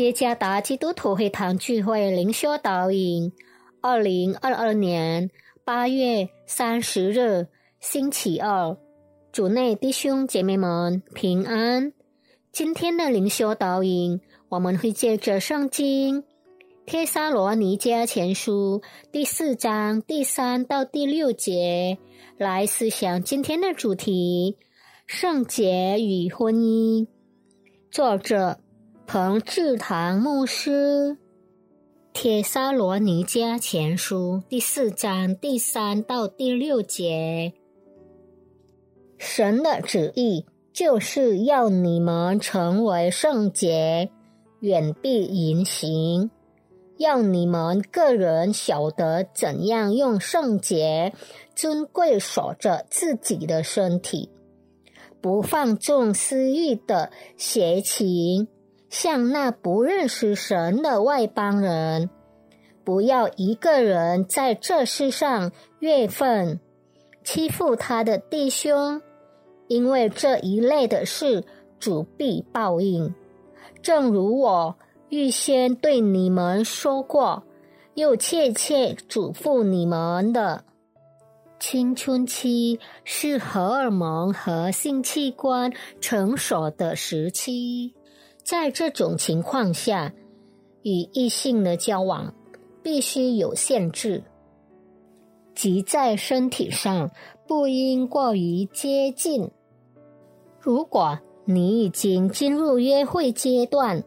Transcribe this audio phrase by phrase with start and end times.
[0.00, 3.30] 耶加达基督徒会堂聚会灵修导引，
[3.82, 5.30] 二零二二年
[5.62, 7.48] 八月三十日
[7.80, 8.78] 星期二，
[9.30, 11.92] 主内弟兄姐妹们平安。
[12.50, 16.22] 今天的灵修导引，我们会借着圣经
[16.86, 18.80] 《帖撒罗尼迦前书》
[19.12, 21.98] 第四章第三到第六节
[22.38, 24.56] 来思想今天的主题：
[25.06, 27.06] 圣洁与婚姻。
[27.90, 28.60] 作者。
[29.12, 30.70] 彭志堂牧师，
[32.12, 37.52] 《铁沙罗尼迦前书》第四章第三到第六节，
[39.18, 44.12] 神的旨意就是要你们成为圣洁，
[44.60, 46.30] 远避淫行，
[46.96, 51.12] 要你们个人晓得怎样用圣洁
[51.56, 54.30] 尊贵守着自己的身体，
[55.20, 58.46] 不放纵私欲的邪情。
[58.90, 62.10] 像那不认识神的外邦人，
[62.82, 66.58] 不要一个人在这世上怨愤
[67.22, 69.00] 欺负他的弟兄，
[69.68, 71.44] 因为这一类的事
[71.78, 73.14] 主必报应。
[73.80, 74.74] 正如我
[75.08, 77.44] 预先对你们说过，
[77.94, 80.64] 又切切嘱咐你们的，
[81.60, 87.94] 青春期是荷尔蒙和性器官成熟的时期。
[88.44, 90.12] 在这种情况下，
[90.82, 92.34] 与异性的交往
[92.82, 94.22] 必须有限制，
[95.54, 97.10] 即在身体上
[97.46, 99.50] 不应过于接近。
[100.58, 104.02] 如果你已经进入约会阶段，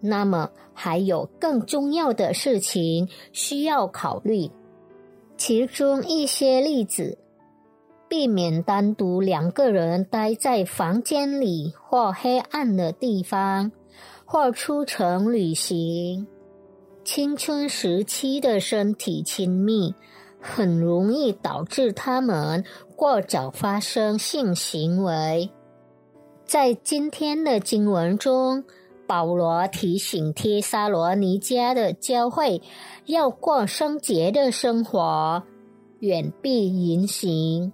[0.00, 4.50] 那么还有更重要的事情需要考虑，
[5.36, 7.18] 其中一些例子：
[8.08, 13.72] 避免单独两个人待在房间里或黑暗的地方。
[14.26, 16.26] 或出城旅行，
[17.04, 19.94] 青春时期的身体亲密
[20.40, 22.64] 很容易导致他们
[22.96, 25.50] 过早发生性行为。
[26.46, 28.64] 在今天的经文中，
[29.06, 32.62] 保罗提醒帖撒罗尼迦的教会
[33.04, 35.42] 要过圣洁的生活，
[36.00, 37.72] 远避淫行。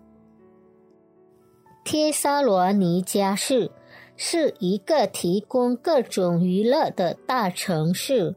[1.91, 3.73] 帖撒罗尼迦是。
[4.23, 8.37] 是一个提供各种娱乐的大城市，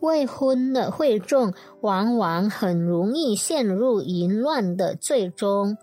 [0.00, 5.78] 未婚的会众往往很容易陷入淫乱的最终，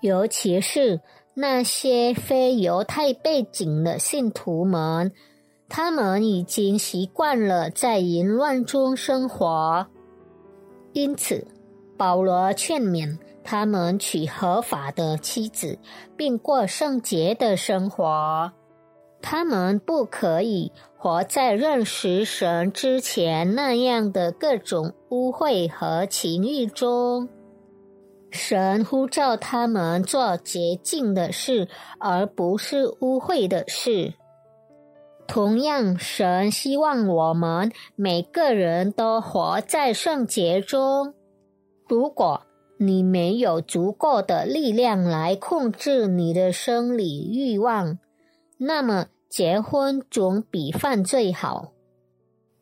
[0.00, 1.00] 尤其是
[1.34, 5.10] 那些非犹太背景的信徒们，
[5.68, 9.88] 他们已经习惯了在淫乱中生活，
[10.92, 11.44] 因此
[11.96, 13.18] 保罗劝勉。
[13.46, 15.78] 他们娶合法的妻子，
[16.16, 18.50] 并过圣洁的生活。
[19.20, 27.28] 他们不可以活在认识神之前那样的各种污秽和情欲中。
[28.30, 31.68] 神呼召他们做洁净的事，
[31.98, 34.14] 而不是污秽的事。
[35.26, 41.12] 同样，神希望我们每个人都活在圣洁中。
[41.88, 42.42] 如果
[42.76, 47.98] 你没有足够的力量来控制你的生理欲望，
[48.58, 51.72] 那么结婚总比犯罪好。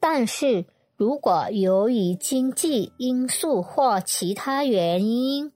[0.01, 0.67] 但是
[0.97, 5.53] 如果由于经济因素或其他原因，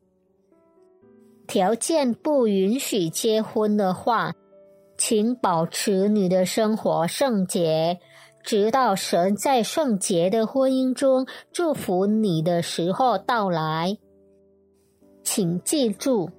[1.46, 4.34] 条件不允许结婚的话，
[4.96, 8.00] 请保持你的生活圣洁，
[8.46, 13.98] 直到神在圣洁的婚姻中祝福你的时候到来。
[15.24, 16.30] 请记住，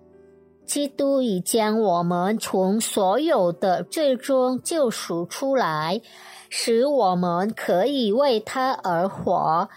[0.66, 6.00] 基督已将我们从所有的罪中救赎出来，
[6.48, 9.68] 使我们可以为他而活，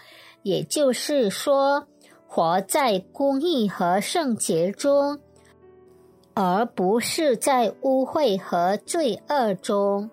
[0.43, 1.85] 也就是说，
[2.25, 5.19] 活在公义和圣洁中，
[6.33, 10.09] 而不是在污秽和罪恶中。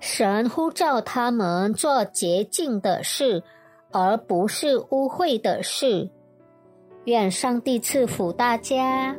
[0.00, 3.42] 神呼召他们做洁净的事，
[3.90, 6.10] 而不是污秽的事。
[7.04, 9.16] 愿上帝赐福大家。